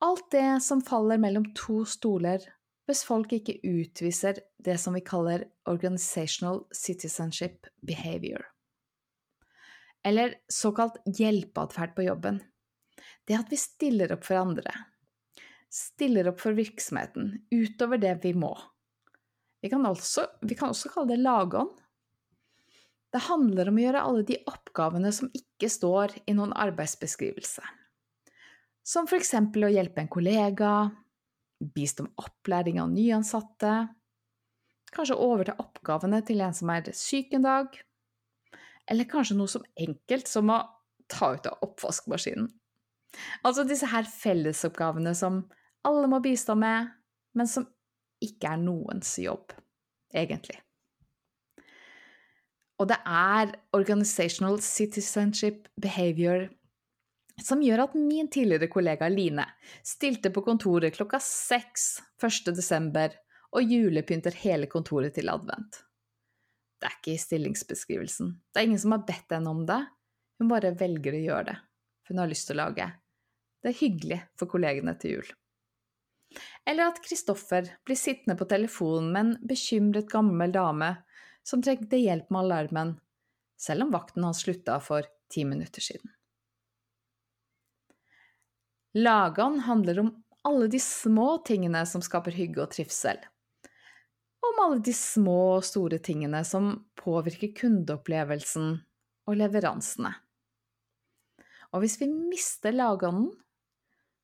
Alt 0.00 0.30
det 0.32 0.62
som 0.64 0.80
faller 0.80 1.20
mellom 1.20 1.44
to 1.56 1.82
stoler 1.84 2.46
hvis 2.88 3.04
folk 3.06 3.34
ikke 3.36 3.60
utviser 3.62 4.40
det 4.58 4.78
som 4.80 4.96
vi 4.96 5.02
kaller 5.04 5.44
organizational 5.70 6.64
citizenship 6.74 7.68
behavior. 7.86 8.42
Eller 10.02 10.34
såkalt 10.48 10.96
hjelpeatferd 11.04 11.94
på 11.94 12.08
jobben. 12.08 12.40
Det 13.28 13.36
at 13.36 13.52
vi 13.52 13.60
stiller 13.60 14.16
opp 14.16 14.24
for 14.26 14.40
andre. 14.40 14.72
Stiller 15.70 16.32
opp 16.32 16.40
for 16.42 16.56
virksomheten 16.56 17.34
utover 17.52 18.00
det 18.00 18.16
vi 18.24 18.32
må. 18.34 18.54
Vi 19.60 19.68
kan, 19.68 19.84
også, 19.86 20.24
vi 20.40 20.56
kan 20.56 20.72
også 20.72 20.90
kalle 20.90 21.12
det 21.12 21.20
lagånd. 21.20 21.76
Det 23.10 23.26
handler 23.26 23.68
om 23.70 23.78
å 23.78 23.84
gjøre 23.84 24.02
alle 24.06 24.24
de 24.26 24.38
oppgavene 24.46 25.10
som 25.14 25.30
ikke 25.34 25.70
står 25.70 26.14
i 26.30 26.34
noen 26.36 26.52
arbeidsbeskrivelse. 26.54 27.62
Som 28.86 29.08
eksempel 29.16 29.66
å 29.66 29.72
hjelpe 29.72 30.02
en 30.02 30.10
kollega, 30.10 30.74
bistå 31.60 32.06
med 32.06 32.22
opplæring 32.22 32.78
av 32.80 32.92
nyansatte, 32.92 33.74
kanskje 34.94 35.18
overta 35.18 35.58
oppgavene 35.62 36.22
til 36.26 36.40
en 36.42 36.54
som 36.56 36.70
er 36.72 36.90
syk 36.96 37.34
en 37.36 37.46
dag, 37.46 37.74
eller 38.90 39.10
kanskje 39.10 39.36
noe 39.38 39.50
som 39.50 39.66
enkelt 39.78 40.30
som 40.30 40.50
å 40.50 40.62
ta 41.10 41.34
ut 41.34 41.50
av 41.50 41.66
oppvaskmaskinen. 41.66 42.48
Altså 43.42 43.66
disse 43.66 43.90
her 43.90 44.06
fellesoppgavene 44.06 45.12
som 45.18 45.42
alle 45.86 46.08
må 46.10 46.22
bistå 46.22 46.54
med, 46.58 46.90
men 47.34 47.50
som 47.50 47.66
ikke 48.22 48.54
er 48.54 48.62
noens 48.62 49.16
jobb, 49.18 49.54
egentlig. 50.14 50.58
Og 52.80 52.88
det 52.88 52.96
er 53.04 53.52
organizational 53.76 54.60
citizenship 54.64 55.68
behavior 55.80 56.48
som 57.40 57.62
gjør 57.64 57.86
at 57.86 57.96
min 57.96 58.28
tidligere 58.32 58.68
kollega 58.72 59.08
Line 59.08 59.46
stilte 59.86 60.32
på 60.32 60.42
kontoret 60.44 60.96
klokka 60.96 61.20
seks 61.24 62.00
1. 62.20 62.52
desember 62.56 63.14
og 63.56 63.64
julepynter 63.64 64.36
hele 64.42 64.68
kontoret 64.70 65.16
til 65.16 65.28
advent. 65.32 65.82
Det 66.80 66.88
er 66.88 66.96
ikke 66.96 67.14
i 67.14 67.20
stillingsbeskrivelsen. 67.20 68.32
Det 68.52 68.60
er 68.60 68.68
ingen 68.68 68.80
som 68.80 68.96
har 68.96 69.04
bedt 69.08 69.36
henne 69.36 69.52
om 69.52 69.64
det. 69.68 69.80
Hun 70.40 70.48
bare 70.52 70.72
velger 70.80 71.16
å 71.16 71.24
gjøre 71.24 71.46
det. 71.50 71.56
For 72.04 72.14
hun 72.14 72.22
har 72.24 72.32
lyst 72.32 72.48
til 72.48 72.56
å 72.56 72.64
lage 72.64 72.88
det 73.60 73.74
er 73.74 73.80
hyggelig 73.82 74.18
for 74.40 74.48
kollegene 74.48 74.94
til 75.00 75.18
jul. 75.18 75.30
Eller 76.68 76.88
at 76.88 77.00
Kristoffer 77.04 77.66
blir 77.84 77.98
sittende 77.98 78.36
på 78.38 78.46
telefonen 78.48 79.10
med 79.12 79.20
en 79.20 79.48
bekymret 79.50 80.08
gammel 80.12 80.52
dame 80.54 80.94
som 81.46 81.62
trengte 81.62 81.98
hjelp 82.00 82.30
med 82.30 82.46
alarmen, 82.46 82.94
selv 83.60 83.86
om 83.86 83.94
vakten 83.94 84.24
hans 84.24 84.42
slutta 84.44 84.78
for 84.80 85.06
ti 85.32 85.44
minutter 85.44 85.84
siden. 85.84 86.10
Lagan 88.94 89.60
handler 89.60 90.00
om 90.00 90.14
alle 90.42 90.66
de 90.66 90.80
små 90.80 91.38
tingene 91.46 91.84
som 91.86 92.02
skaper 92.02 92.34
hygge 92.34 92.62
og 92.64 92.72
trivsel. 92.74 93.20
Om 94.40 94.64
alle 94.64 94.80
de 94.82 94.94
små 94.96 95.58
og 95.58 95.66
store 95.68 96.00
tingene 96.02 96.40
som 96.48 96.72
påvirker 96.98 97.52
kundeopplevelsen 97.60 98.72
og 99.28 99.38
leveransene. 99.38 100.14
Og 101.70 101.84
hvis 101.84 102.00
vi 102.00 102.08
mister 102.10 102.74
lagånden, 102.74 103.30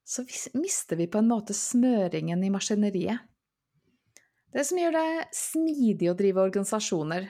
så 0.06 0.24
mister 0.54 0.98
vi 0.98 1.08
på 1.10 1.18
en 1.18 1.30
måte 1.30 1.54
smøringen 1.54 2.42
i 2.42 2.50
maskineriet. 2.50 3.22
Det 4.54 4.64
som 4.64 4.78
gjør 4.80 4.94
det 4.96 5.08
smidig 5.36 6.10
å 6.10 6.16
drive 6.18 6.44
organisasjoner, 6.46 7.28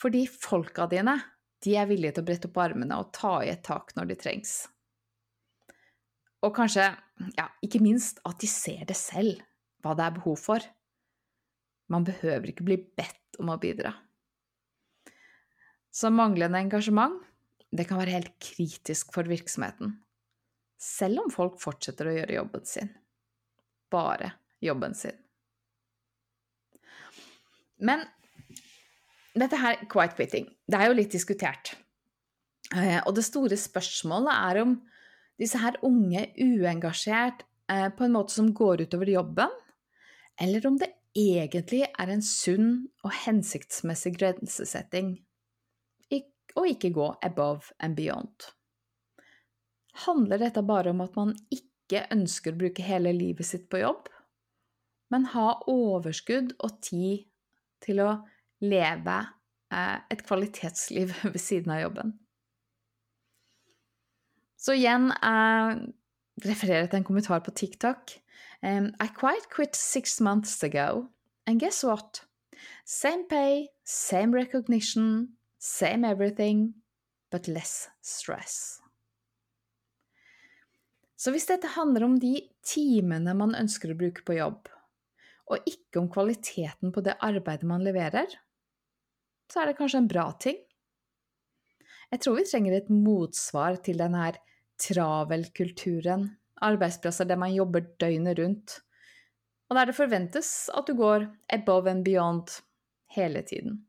fordi 0.00 0.24
folka 0.28 0.88
dine 0.90 1.16
de 1.64 1.74
er 1.78 1.88
villige 1.88 2.16
til 2.16 2.24
å 2.24 2.28
brette 2.28 2.50
opp 2.50 2.58
armene 2.60 2.98
og 3.00 3.12
ta 3.16 3.38
i 3.44 3.50
et 3.52 3.62
tak 3.64 3.94
når 3.96 4.10
de 4.10 4.16
trengs. 4.20 4.54
Og 6.44 6.52
kanskje, 6.56 6.90
ja, 7.38 7.46
ikke 7.64 7.80
minst 7.82 8.20
at 8.28 8.38
de 8.42 8.50
ser 8.50 8.84
det 8.88 8.96
selv, 8.98 9.40
hva 9.82 9.94
det 9.96 10.04
er 10.04 10.16
behov 10.18 10.36
for. 10.40 10.64
Man 11.92 12.04
behøver 12.06 12.52
ikke 12.52 12.66
bli 12.66 12.76
bedt 12.98 13.40
om 13.40 13.50
å 13.54 13.60
bidra. 13.62 13.94
Så 15.90 16.12
manglende 16.12 16.60
engasjement, 16.60 17.22
det 17.72 17.88
kan 17.88 17.98
være 17.98 18.18
helt 18.18 18.34
kritisk 18.42 19.14
for 19.16 19.28
virksomheten 19.28 19.96
selv 20.78 21.24
om 21.24 21.30
folk 21.32 21.60
fortsetter 21.60 22.08
å 22.08 22.16
gjøre 22.18 22.38
jobben 22.38 22.66
sin. 22.68 22.90
Bare 23.92 24.32
jobben 24.64 24.94
sin. 24.94 25.16
Men 27.78 28.04
dette 29.36 29.58
her, 29.60 29.82
quiet 29.92 30.16
quitting, 30.16 30.48
det 30.66 30.78
er 30.78 30.90
jo 30.90 30.96
litt 30.96 31.12
diskutert. 31.12 31.74
Eh, 32.74 33.00
og 33.04 33.14
det 33.18 33.26
store 33.26 33.58
spørsmålet 33.60 34.32
er 34.32 34.62
om 34.62 34.78
disse 35.40 35.60
her 35.60 35.76
unge 35.86 36.24
uengasjert 36.40 37.44
eh, 37.70 37.88
på 37.92 38.06
en 38.06 38.16
måte 38.16 38.34
som 38.34 38.54
går 38.56 38.86
utover 38.86 39.12
jobben, 39.12 39.52
eller 40.40 40.66
om 40.68 40.80
det 40.80 40.94
egentlig 41.16 41.84
er 41.86 42.12
en 42.12 42.24
sunn 42.24 42.72
og 43.04 43.12
hensiktsmessig 43.24 44.16
grensesetting, 44.18 45.16
å 46.56 46.64
ikke 46.68 46.92
gå 46.96 47.06
above 47.24 47.74
and 47.84 47.96
beyond. 47.98 48.50
Handler 50.06 50.40
dette 50.40 50.64
bare 50.66 50.92
om 50.92 51.02
at 51.04 51.16
man 51.16 51.34
ikke 51.52 52.06
ønsker 52.12 52.52
å 52.54 52.60
bruke 52.60 52.84
hele 52.84 53.12
livet 53.16 53.48
sitt 53.48 53.68
på 53.72 53.80
jobb, 53.82 54.08
men 55.12 55.28
ha 55.36 55.48
overskudd 55.70 56.56
og 56.58 56.80
tid 56.84 57.26
til 57.84 58.02
å 58.04 58.10
leve 58.64 59.16
eh, 59.72 59.98
et 60.12 60.22
kvalitetsliv 60.26 61.14
ved 61.32 61.40
siden 61.42 61.74
av 61.76 61.82
jobben. 61.84 62.14
Så 64.56 64.76
igjen 64.78 65.10
eh, 65.14 65.72
refererer 66.46 66.88
til 66.90 67.00
en 67.00 67.08
kommentar 67.08 67.44
på 67.44 67.54
TikTok. 67.54 68.18
I 68.66 69.06
quite 69.14 69.46
quit 69.52 69.76
six 69.76 70.18
months 70.20 70.64
ago, 70.64 71.06
and 71.46 71.60
guess 71.60 71.84
what? 71.84 72.24
Same 72.84 73.28
pay, 73.28 73.68
same 73.84 74.34
recognition, 74.34 75.36
same 75.58 76.04
everything, 76.04 76.74
but 77.30 77.46
less 77.46 77.88
stress. 78.00 78.80
Så 81.16 81.32
hvis 81.32 81.48
dette 81.48 81.72
handler 81.76 82.04
om 82.04 82.18
de 82.20 82.40
timene 82.66 83.32
man 83.36 83.56
ønsker 83.56 83.92
å 83.92 83.98
bruke 83.98 84.24
på 84.26 84.36
jobb, 84.36 84.68
og 85.46 85.68
ikke 85.68 86.00
om 86.00 86.08
kvaliteten 86.10 86.92
på 86.94 87.02
det 87.06 87.16
arbeidet 87.22 87.68
man 87.68 87.84
leverer, 87.86 88.30
så 89.50 89.62
er 89.62 89.70
det 89.70 89.78
kanskje 89.78 90.02
en 90.02 90.10
bra 90.10 90.26
ting. 90.42 90.58
Jeg 92.10 92.22
tror 92.22 92.38
vi 92.38 92.46
trenger 92.46 92.76
et 92.76 92.90
motsvar 92.90 93.78
til 93.86 93.98
denne 94.00 94.32
travelkulturen, 94.82 96.28
arbeidsplasser 96.66 97.28
der 97.28 97.38
man 97.40 97.54
jobber 97.54 97.86
døgnet 98.00 98.38
rundt, 98.38 98.78
og 99.68 99.78
der 99.78 99.90
det 99.90 99.98
forventes 99.98 100.70
at 100.74 100.86
du 100.86 100.94
går 100.98 101.26
above 101.52 101.90
and 101.90 102.04
beyond 102.06 102.60
hele 103.16 103.42
tiden. 103.42 103.82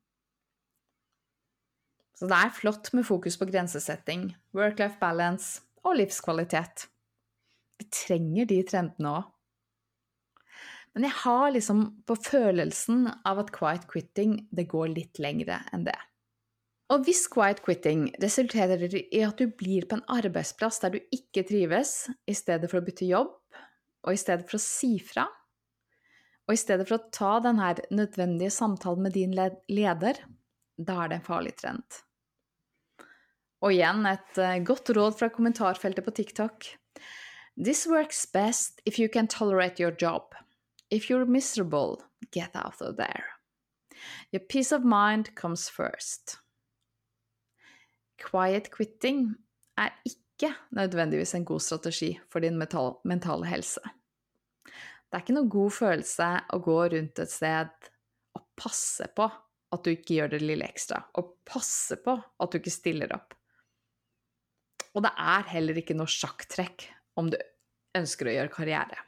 Så 2.17 2.25
det 2.25 2.37
er 2.37 2.53
flott 2.53 2.89
med 2.97 3.05
fokus 3.05 3.37
på 3.37 3.45
grensesetting, 3.45 4.31
work-life 4.57 4.97
balance 4.99 5.61
og 5.85 5.99
livskvalitet. 5.99 6.87
Vi 7.77 7.85
trenger 7.93 8.49
de 8.49 8.63
trendene 8.65 9.11
òg. 9.19 9.27
Men 10.97 11.05
jeg 11.05 11.13
har 11.19 11.51
liksom 11.53 11.81
på 12.09 12.15
følelsen 12.25 13.03
av 13.29 13.37
at 13.43 13.51
quiet 13.53 13.83
quitting 13.85 14.39
det 14.49 14.63
går 14.71 14.95
litt 14.95 15.19
lengre 15.21 15.59
enn 15.69 15.83
det. 15.85 15.97
Og 16.89 17.03
hvis 17.05 17.27
quiet 17.29 17.59
quitting 17.61 18.07
resulterer 18.17 18.81
i 18.89 19.19
at 19.21 19.37
du 19.37 19.51
blir 19.59 19.85
på 19.85 19.99
en 19.99 20.07
arbeidsplass 20.09 20.81
der 20.81 20.95
du 20.95 21.13
ikke 21.13 21.43
trives, 21.45 22.07
i 22.25 22.33
stedet 22.33 22.71
for 22.71 22.79
å 22.79 22.87
bytte 22.87 23.05
jobb, 23.05 23.35
og 24.07 24.09
i 24.09 24.17
stedet 24.17 24.47
for 24.49 24.57
å 24.57 24.63
si 24.63 24.95
fra, 25.03 25.27
og 26.47 26.55
i 26.55 26.61
stedet 26.63 26.89
for 26.89 26.97
å 26.97 27.11
ta 27.13 27.35
denne 27.45 27.75
nødvendige 27.93 28.55
samtalen 28.57 29.05
med 29.05 29.13
din 29.19 29.37
leder, 29.37 30.23
da 30.81 30.97
er 31.03 31.13
det 31.13 31.19
en 31.19 31.27
farlig 31.29 31.53
trend. 31.61 32.01
Og 33.61 33.75
igjen 33.75 34.01
et 34.09 34.41
eh, 34.41 34.57
godt 34.65 34.95
råd 34.97 35.21
fra 35.21 35.29
kommentarfeltet 35.29 36.09
på 36.09 36.17
TikTok. 36.23 36.71
This 37.53 37.85
works 37.85 38.25
best 38.25 38.81
if 38.85 38.97
you 38.97 39.09
can 39.13 39.29
tolerate 39.29 39.77
your 39.77 39.93
job. 39.93 40.33
If 40.89 41.09
you're 41.09 41.25
miserable, 41.25 42.01
get 42.31 42.55
out 42.55 42.81
of 42.81 42.95
there. 42.97 43.25
Your 44.31 44.39
peace 44.39 44.71
of 44.71 44.83
mind 44.83 45.35
comes 45.35 45.69
first. 45.69 46.37
Quiet 48.17 48.71
quitting 48.71 49.35
er 49.77 49.91
ikke 50.05 50.53
nødvendigvis 50.71 51.35
en 51.35 51.45
god 51.45 51.61
strategi 51.61 52.19
for 52.29 52.39
din 52.39 52.57
mentale 52.57 53.45
helse. 53.45 53.81
Det 55.07 55.15
er 55.15 55.23
ikke 55.23 55.35
noen 55.37 55.51
god 55.51 55.71
følelse 55.71 56.29
å 56.53 56.59
gå 56.63 56.77
rundt 56.93 57.19
et 57.23 57.31
sted 57.31 57.91
og 58.35 58.45
passe 58.59 59.07
på 59.15 59.27
at 59.27 59.83
du 59.83 59.91
ikke 59.91 60.17
gjør 60.17 60.31
det 60.31 60.41
lille 60.43 60.67
ekstra, 60.67 61.01
og 61.19 61.35
passe 61.47 61.97
på 61.99 62.15
at 62.15 62.51
du 62.51 62.59
ikke 62.59 62.71
stiller 62.71 63.11
opp. 63.15 63.35
Og 64.95 65.03
det 65.03 65.11
er 65.19 65.51
heller 65.51 65.79
ikke 65.79 65.95
noe 65.97 66.09
sjakktrekk 66.09 66.87
om 67.19 67.31
du 67.31 67.37
ønsker 67.97 68.29
å 68.29 68.35
gjøre 68.37 68.53
karriere. 68.53 69.06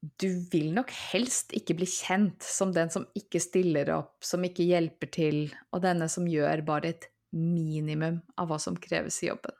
Du 0.00 0.28
vil 0.52 0.70
nok 0.76 0.90
helst 0.92 1.54
ikke 1.56 1.76
bli 1.78 1.86
kjent 1.88 2.44
som 2.44 2.72
den 2.74 2.90
som 2.92 3.06
ikke 3.18 3.40
stiller 3.42 3.90
opp, 3.94 4.18
som 4.24 4.44
ikke 4.44 4.66
hjelper 4.66 5.10
til, 5.12 5.38
og 5.72 5.82
denne 5.86 6.08
som 6.12 6.28
gjør 6.28 6.62
bare 6.66 6.92
et 6.92 7.08
minimum 7.36 8.20
av 8.38 8.50
hva 8.50 8.58
som 8.62 8.76
kreves 8.78 9.18
i 9.24 9.30
jobben. 9.30 9.56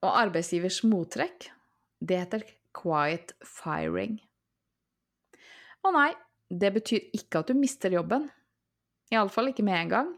Og 0.00 0.16
arbeidsgivers 0.16 0.80
mottrekk, 0.88 1.50
det 2.00 2.22
heter 2.22 2.46
quiet 2.76 3.34
firing. 3.44 4.16
Å 5.84 5.92
nei, 5.92 6.10
det 6.48 6.72
betyr 6.78 7.10
ikke 7.16 7.42
at 7.42 7.50
du 7.50 7.58
mister 7.58 7.92
jobben. 7.92 8.30
Iallfall 9.12 9.50
ikke 9.52 9.66
med 9.66 9.76
en 9.76 9.92
gang 9.92 10.10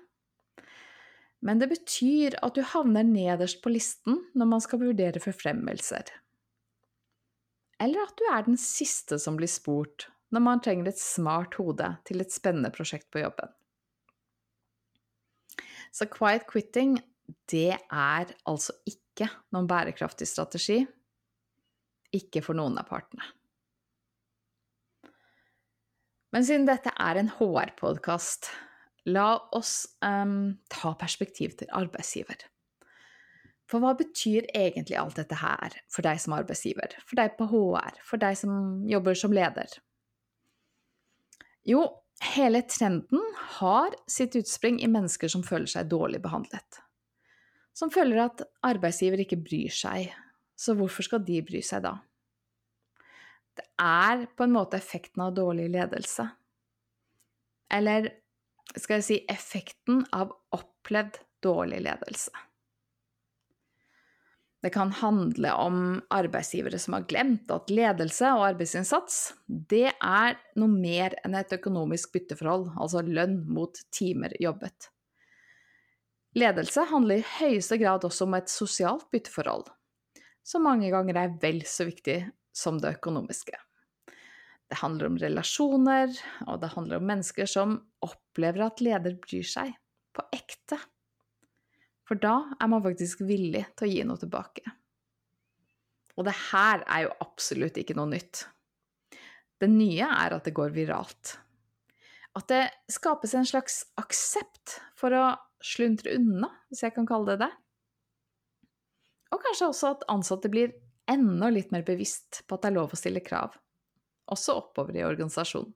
men 1.42 1.58
det 1.58 1.72
betyr 1.72 2.36
at 2.46 2.54
du 2.54 2.62
havner 2.72 3.06
nederst 3.06 3.62
på 3.64 3.72
listen 3.74 4.20
når 4.38 4.48
man 4.54 4.62
skal 4.62 4.80
vurdere 4.84 5.22
forfremmelser. 5.22 6.06
Eller 7.82 8.04
at 8.06 8.14
du 8.18 8.26
er 8.30 8.44
den 8.46 8.58
siste 8.60 9.18
som 9.18 9.38
blir 9.38 9.50
spurt 9.50 10.06
når 10.32 10.44
man 10.44 10.62
trenger 10.64 10.88
et 10.88 11.00
smart 11.00 11.58
hode 11.60 11.88
til 12.08 12.22
et 12.22 12.32
spennende 12.32 12.70
prosjekt 12.72 13.10
på 13.12 13.20
jobben. 13.20 13.50
Så 15.92 16.08
quiet 16.08 16.46
quitting, 16.48 16.96
det 17.52 17.74
er 17.76 18.32
altså 18.48 18.72
ikke 18.88 19.28
noen 19.52 19.68
bærekraftig 19.68 20.28
strategi. 20.30 20.78
Ikke 22.16 22.40
for 22.44 22.56
noen 22.56 22.78
av 22.80 22.88
partene. 22.88 23.26
Men 26.32 26.46
siden 26.48 26.64
dette 26.64 26.94
er 26.96 27.20
en 27.20 27.28
HR-podkast, 27.36 28.48
La 29.10 29.34
oss 29.58 29.96
um, 30.06 30.54
ta 30.70 30.92
perspektiv 30.94 31.56
til 31.58 31.70
arbeidsgiver. 31.74 32.38
For 33.72 33.80
hva 33.80 33.94
betyr 33.96 34.50
egentlig 34.52 34.98
alt 35.00 35.16
dette 35.16 35.38
her 35.40 35.72
for 35.88 36.04
deg 36.04 36.18
som 36.20 36.34
arbeidsgiver, 36.36 36.92
for 37.08 37.16
deg 37.16 37.38
på 37.38 37.46
HR, 37.48 37.96
for 38.04 38.20
deg 38.20 38.36
som 38.36 38.82
jobber 38.84 39.16
som 39.16 39.32
leder? 39.32 39.78
Jo, 41.64 41.86
hele 42.34 42.60
trenden 42.68 43.24
har 43.56 43.96
sitt 44.10 44.36
utspring 44.36 44.82
i 44.84 44.90
mennesker 44.92 45.32
som 45.32 45.46
føler 45.46 45.72
seg 45.72 45.88
dårlig 45.88 46.20
behandlet. 46.20 46.82
Som 47.72 47.88
føler 47.94 48.26
at 48.26 48.44
arbeidsgiver 48.68 49.24
ikke 49.24 49.40
bryr 49.40 49.72
seg, 49.72 50.12
så 50.52 50.76
hvorfor 50.76 51.08
skal 51.08 51.24
de 51.24 51.40
bry 51.40 51.64
seg 51.64 51.86
da? 51.88 51.96
Det 53.56 53.64
er 53.80 54.28
på 54.36 54.44
en 54.44 54.52
måte 54.52 54.76
effekten 54.76 55.24
av 55.24 55.32
dårlig 55.40 55.70
ledelse. 55.72 56.28
Eller 57.72 58.12
skal 58.76 59.00
jeg 59.00 59.08
si, 59.08 59.20
effekten 59.32 60.04
av 60.12 60.36
opplevd 60.52 61.22
dårlig 61.44 61.80
ledelse. 61.88 62.51
Det 64.62 64.70
kan 64.70 64.92
handle 64.94 65.50
om 65.58 65.78
arbeidsgivere 66.14 66.78
som 66.78 66.94
har 66.94 67.06
glemt 67.10 67.50
at 67.50 67.70
ledelse 67.72 68.28
og 68.30 68.44
arbeidsinnsats, 68.52 69.32
det 69.46 69.88
er 69.90 70.36
noe 70.54 70.70
mer 70.70 71.16
enn 71.24 71.34
et 71.34 71.54
økonomisk 71.56 72.12
bytteforhold, 72.14 72.68
altså 72.78 73.02
lønn 73.02 73.40
mot 73.50 73.80
timer 73.90 74.36
jobbet. 74.38 74.86
Ledelse 76.38 76.86
handler 76.92 77.20
i 77.20 77.26
høyeste 77.40 77.76
grad 77.82 78.06
også 78.06 78.28
om 78.28 78.38
et 78.38 78.52
sosialt 78.52 79.08
bytteforhold, 79.12 79.66
som 80.46 80.64
mange 80.64 80.94
ganger 80.94 81.18
er 81.18 81.34
vel 81.42 81.60
så 81.66 81.88
viktig 81.90 82.22
som 82.54 82.78
det 82.78 82.94
økonomiske. 83.00 83.58
Det 84.72 84.78
handler 84.80 85.10
om 85.10 85.18
relasjoner, 85.20 86.14
og 86.46 86.62
det 86.62 86.70
handler 86.72 87.02
om 87.02 87.10
mennesker 87.10 87.50
som 87.50 87.74
opplever 88.00 88.68
at 88.70 88.80
leder 88.80 89.18
bryr 89.20 89.44
seg, 89.44 89.74
på 90.14 90.24
ekte. 90.32 90.78
For 92.12 92.20
da 92.20 92.34
er 92.60 92.68
man 92.68 92.82
faktisk 92.84 93.22
villig 93.24 93.64
til 93.72 93.88
å 93.88 93.88
gi 93.88 94.02
noe 94.04 94.20
tilbake. 94.20 94.74
Og 96.20 96.26
det 96.28 96.34
her 96.50 96.82
er 96.84 97.06
jo 97.06 97.14
absolutt 97.24 97.78
ikke 97.80 97.96
noe 97.96 98.10
nytt. 98.10 98.42
Det 99.56 99.70
nye 99.72 100.04
er 100.04 100.36
at 100.36 100.44
det 100.44 100.52
går 100.52 100.74
viralt. 100.74 101.38
At 102.36 102.52
det 102.52 102.66
skapes 102.92 103.32
en 103.32 103.48
slags 103.48 103.78
aksept 103.96 104.76
for 104.98 105.16
å 105.16 105.24
sluntre 105.64 106.12
unna, 106.18 106.50
hvis 106.68 106.84
jeg 106.84 106.92
kan 106.98 107.08
kalle 107.08 107.32
det 107.32 107.46
det. 107.46 107.50
Og 109.32 109.40
kanskje 109.40 109.70
også 109.72 109.94
at 109.94 110.06
ansatte 110.12 110.52
blir 110.52 110.74
enda 111.08 111.48
litt 111.48 111.72
mer 111.72 111.86
bevisst 111.86 112.42
på 112.44 112.58
at 112.58 112.66
det 112.66 112.74
er 112.74 112.80
lov 112.82 112.92
å 112.92 113.00
stille 113.00 113.24
krav 113.24 113.56
også 114.32 114.58
oppover 114.60 114.96
i 114.96 115.04
organisasjonen. 115.06 115.72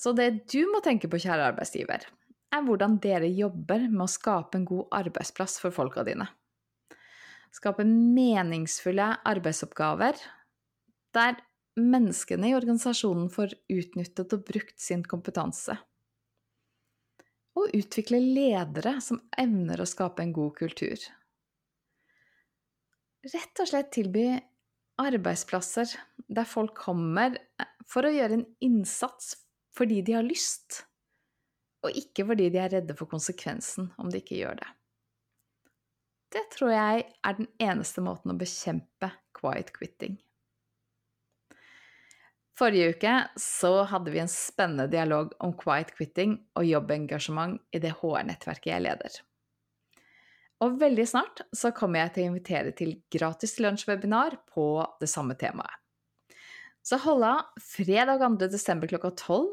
Så 0.00 0.12
det 0.18 0.28
du 0.50 0.64
må 0.72 0.82
tenke 0.84 1.08
på, 1.08 1.20
kjære 1.22 1.52
arbeidsgiver, 1.52 2.02
er 2.54 2.62
hvordan 2.66 2.98
dere 3.02 3.28
jobber 3.30 3.88
med 3.90 4.06
å 4.06 4.10
skape 4.10 4.58
en 4.58 4.66
god 4.68 4.86
arbeidsplass 5.02 5.58
for 5.62 5.74
folka 5.74 6.04
dine. 6.06 6.28
Skape 7.54 7.86
meningsfulle 7.86 9.10
arbeidsoppgaver 9.30 10.18
der 11.14 11.36
menneskene 11.78 12.50
i 12.50 12.54
organisasjonen 12.56 13.28
får 13.34 13.54
utnyttet 13.70 14.32
og 14.34 14.46
brukt 14.46 14.78
sin 14.80 15.04
kompetanse. 15.06 15.76
Og 17.54 17.70
utvikle 17.78 18.18
ledere 18.18 18.96
som 19.02 19.20
evner 19.38 19.82
å 19.82 19.86
skape 19.86 20.24
en 20.24 20.34
god 20.34 20.56
kultur. 20.58 20.98
Rett 23.24 23.62
og 23.62 23.70
slett 23.70 23.92
tilby 23.94 24.26
arbeidsplasser 25.00 25.94
der 26.26 26.46
folk 26.46 26.74
kommer 26.78 27.38
eh, 27.38 27.70
for 27.88 28.06
å 28.06 28.12
gjøre 28.12 28.40
en 28.40 28.48
innsats 28.64 29.34
fordi 29.74 30.02
de 30.06 30.14
har 30.14 30.26
lyst, 30.26 30.84
og 31.84 31.98
ikke 32.00 32.24
fordi 32.30 32.48
de 32.52 32.60
er 32.62 32.72
redde 32.78 32.96
for 32.96 33.10
konsekvensen 33.10 33.90
om 34.00 34.10
de 34.10 34.22
ikke 34.22 34.40
gjør 34.40 34.58
det. 34.62 34.70
Det 36.34 36.44
tror 36.56 36.72
jeg 36.72 37.04
er 37.22 37.36
den 37.38 37.50
eneste 37.62 38.02
måten 38.02 38.32
å 38.32 38.38
bekjempe 38.38 39.12
quiet 39.36 39.70
quitting. 39.76 40.16
Forrige 42.58 42.94
uke 42.94 43.12
så 43.40 43.82
hadde 43.90 44.12
vi 44.14 44.22
en 44.22 44.30
spennende 44.30 44.86
dialog 44.90 45.32
om 45.42 45.54
quiet 45.58 45.90
quitting 45.96 46.36
og 46.58 46.66
jobbengasjement 46.66 47.58
i 47.74 47.80
det 47.82 47.96
HR-nettverket 48.00 48.70
jeg 48.70 48.84
leder. 48.86 49.16
Og 50.62 50.78
veldig 50.80 51.06
snart 51.10 51.42
så 51.54 51.72
kommer 51.74 52.04
jeg 52.04 52.14
til 52.14 52.24
å 52.24 52.30
invitere 52.30 52.74
til 52.78 52.94
gratis 53.12 53.58
lunsjwebinar 53.62 54.38
på 54.54 54.68
det 55.02 55.10
samme 55.10 55.34
temaet. 55.38 55.80
Så 56.84 56.98
hold 57.00 57.24
av 57.26 57.62
fredag 57.64 58.20
2. 58.20 58.48
desember 58.52 58.90
klokka 58.90 59.10
12, 59.16 59.46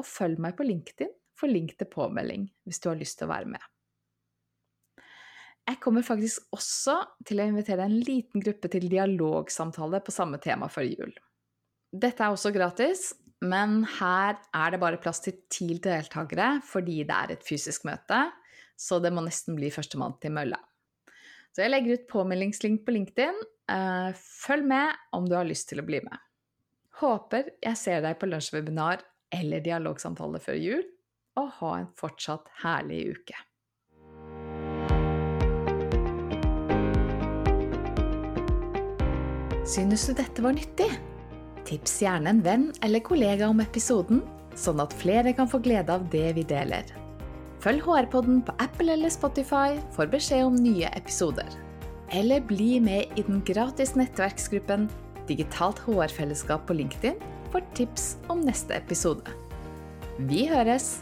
og 0.00 0.06
følg 0.08 0.40
meg 0.40 0.54
på 0.56 0.64
LinkedIn 0.64 1.10
for 1.40 1.50
link 1.50 1.76
til 1.78 1.88
påmelding 1.90 2.48
hvis 2.68 2.80
du 2.82 2.90
har 2.92 3.00
lyst 3.00 3.18
til 3.20 3.28
å 3.28 3.32
være 3.32 3.50
med. 3.56 3.64
Jeg 5.70 5.78
kommer 5.84 6.02
faktisk 6.02 6.48
også 6.56 6.96
til 7.28 7.40
å 7.40 7.46
invitere 7.46 7.84
en 7.86 7.98
liten 8.02 8.42
gruppe 8.42 8.70
til 8.72 8.88
dialogsamtale 8.90 10.00
på 10.02 10.14
samme 10.14 10.40
tema 10.42 10.70
før 10.72 10.88
jul. 10.88 11.12
Dette 11.90 12.24
er 12.24 12.34
også 12.34 12.50
gratis, 12.54 13.10
men 13.40 13.84
her 13.98 14.36
er 14.36 14.72
det 14.72 14.80
bare 14.82 15.00
plass 15.02 15.22
til 15.24 15.38
ti 15.52 15.72
deltakere 15.82 16.56
fordi 16.66 17.04
det 17.08 17.16
er 17.16 17.34
et 17.36 17.46
fysisk 17.46 17.86
møte, 17.88 18.24
så 18.76 18.98
det 19.02 19.12
må 19.14 19.22
nesten 19.24 19.56
bli 19.58 19.70
førstemann 19.72 20.18
til 20.22 20.34
mølla. 20.34 20.58
Så 21.54 21.64
jeg 21.64 21.72
legger 21.72 21.98
ut 21.98 22.10
påmeldingslink 22.10 22.84
på 22.86 22.94
LinkedIn. 22.94 23.38
Eh, 23.70 24.10
følg 24.16 24.66
med 24.70 24.98
om 25.16 25.26
du 25.28 25.34
har 25.36 25.48
lyst 25.48 25.68
til 25.70 25.82
å 25.82 25.86
bli 25.86 26.00
med. 26.04 26.14
Håper 27.00 27.54
jeg 27.62 27.78
ser 27.78 28.02
deg 28.04 28.18
på 28.20 28.28
lunsjwebinar 28.30 29.02
eller 29.34 29.62
dialogsamtale 29.64 30.40
før 30.42 30.58
jul, 30.58 30.84
og 31.40 31.54
ha 31.60 31.76
en 31.80 31.88
fortsatt 31.98 32.48
herlig 32.62 33.04
uke. 33.16 33.38
Synes 39.70 40.06
du 40.08 40.16
dette 40.18 40.42
var 40.42 40.56
nyttig? 40.56 40.88
Tips 41.68 42.00
gjerne 42.02 42.32
en 42.32 42.40
venn 42.42 42.70
eller 42.82 43.04
kollega 43.06 43.46
om 43.52 43.60
episoden, 43.62 44.24
sånn 44.58 44.80
at 44.82 44.96
flere 44.98 45.30
kan 45.36 45.50
få 45.50 45.60
glede 45.62 45.94
av 45.94 46.08
det 46.10 46.32
vi 46.34 46.42
deler. 46.48 46.88
Følg 47.60 47.84
HR-podden 47.84 48.40
på 48.46 48.54
Apple 48.64 48.96
eller 48.96 49.12
Spotify 49.12 49.76
for 49.94 50.10
beskjed 50.10 50.48
om 50.48 50.56
nye 50.58 50.88
episoder. 50.96 51.46
Eller 52.10 52.42
bli 52.42 52.80
med 52.82 53.12
i 53.20 53.22
den 53.22 53.44
gratis 53.46 53.94
nettverksgruppen 53.94 54.88
Digitalt 55.28 55.78
HR-fellesskap 55.84 56.66
på 56.66 56.74
LinkedIn 56.80 57.20
for 57.52 57.62
tips 57.78 58.16
om 58.32 58.42
neste 58.42 58.74
episode. 58.74 59.36
Vi 60.26 60.48
høres! 60.50 60.96